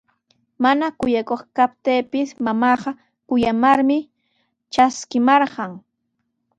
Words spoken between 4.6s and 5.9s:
traskimarqan.